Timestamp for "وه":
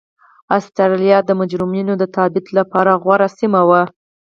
3.69-3.81